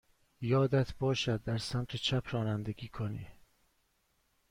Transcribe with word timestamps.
یادت 0.41 0.97
باشد 0.97 1.43
در 1.43 1.57
سمت 1.57 1.95
چپ 1.95 2.23
رانندگی 2.31 2.87
کنی. 2.87 3.27